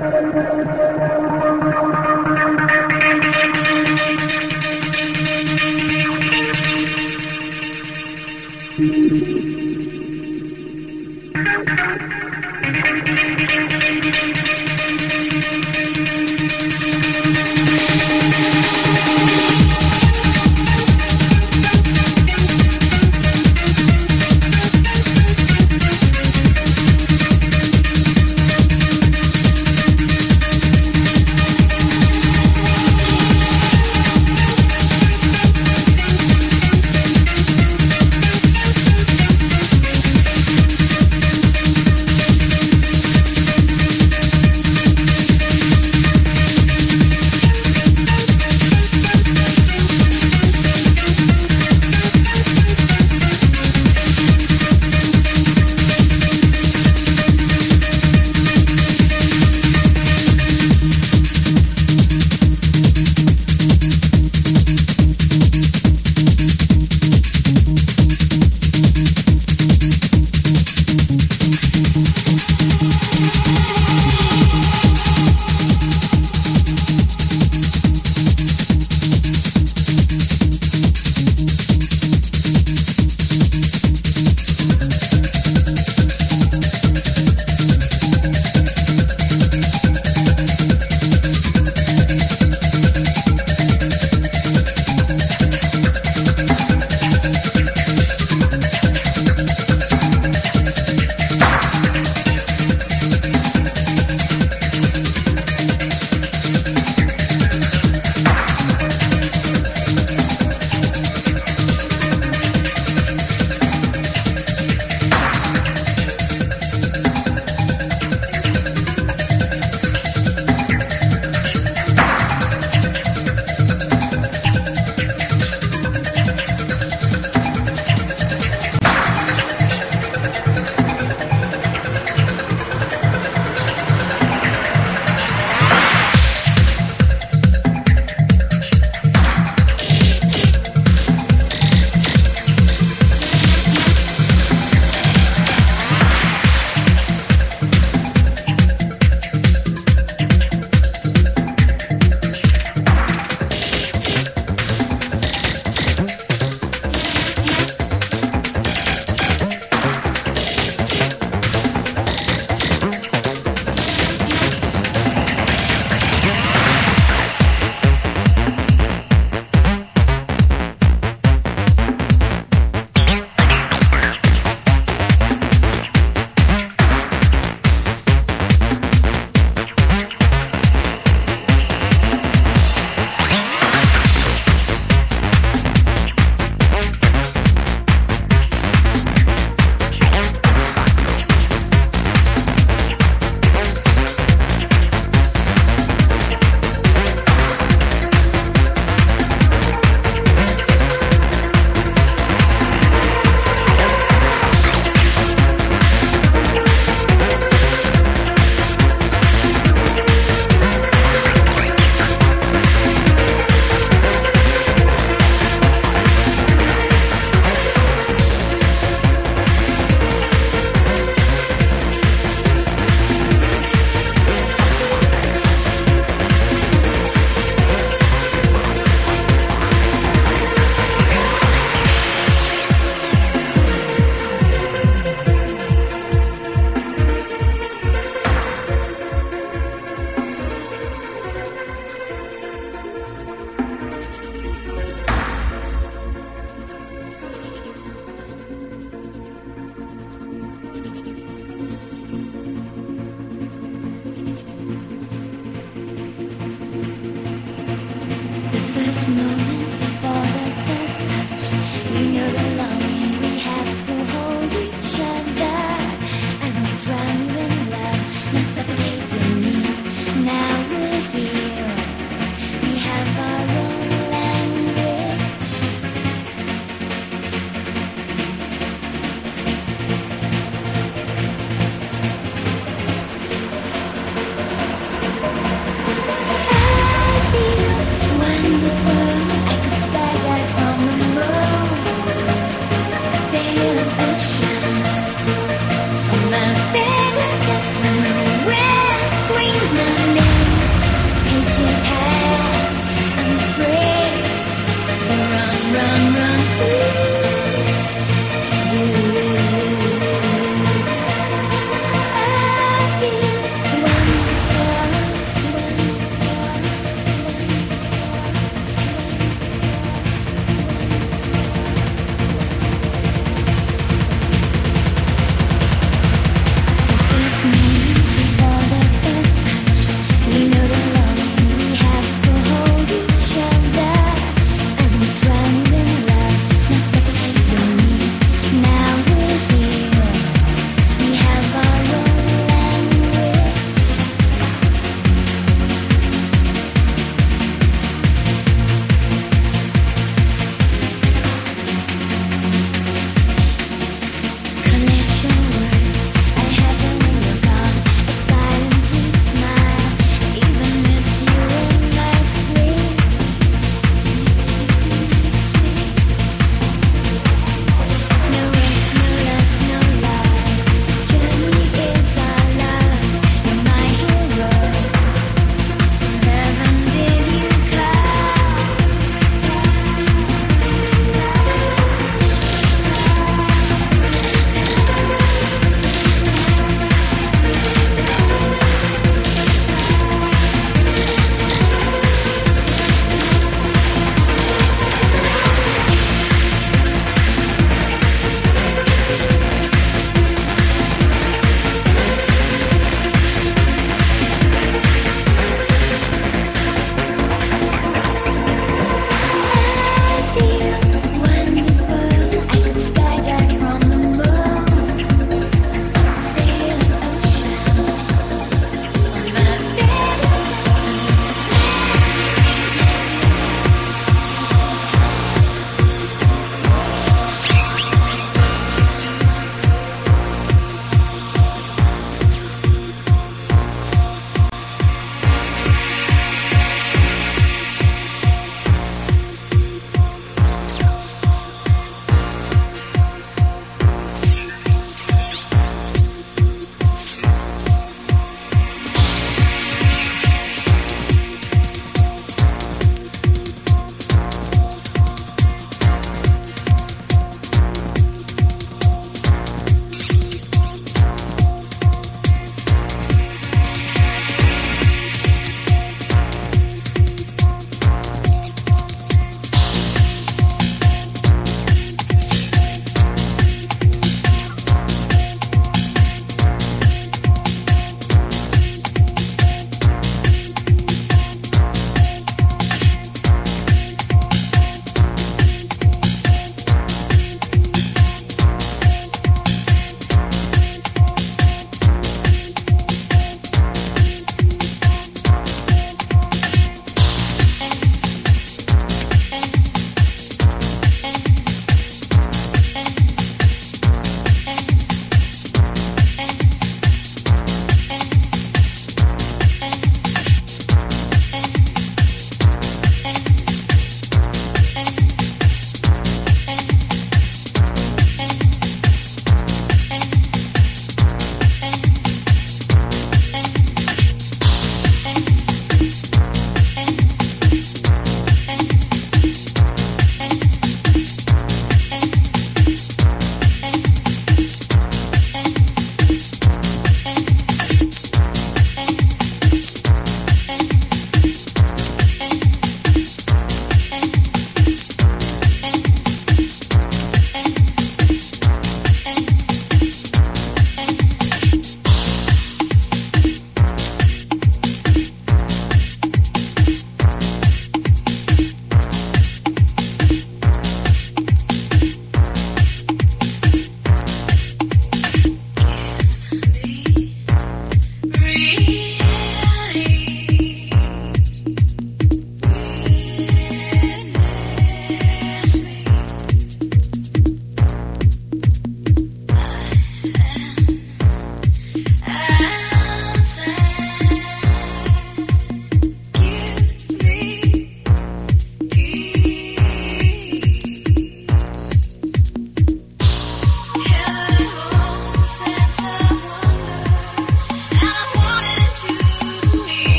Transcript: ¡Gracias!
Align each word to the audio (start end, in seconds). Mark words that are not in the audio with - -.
¡Gracias! 0.00 0.77